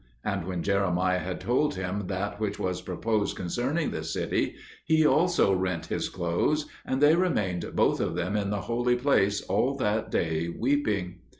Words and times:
And 0.23 0.47
when 0.47 0.63
Jeremiah 0.63 1.19
had 1.19 1.39
told 1.39 1.75
him 1.75 2.07
that 2.07 2.39
which 2.39 2.57
was 2.57 2.81
proposed 2.81 3.35
concerning 3.37 3.91
the 3.91 4.03
city, 4.03 4.55
he 4.83 5.05
also 5.05 5.53
rent 5.53 5.85
his 5.85 6.09
clothes; 6.09 6.65
and 6.83 7.01
they 7.03 7.15
remained 7.15 7.75
both 7.75 7.99
of 8.01 8.15
them 8.15 8.35
in 8.35 8.49
the 8.49 8.61
holy 8.61 8.95
place 8.95 9.41
all 9.43 9.77
that 9.77 10.09
day 10.09 10.49
weeping. 10.49 11.19